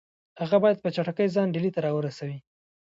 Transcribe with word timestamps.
هغه 0.41 0.57
باید 0.63 0.81
په 0.83 0.89
چټکۍ 0.95 1.27
ځان 1.35 1.47
ډهلي 1.53 1.71
ته 1.75 1.79
را 1.85 1.91
ورسوي. 1.93 2.37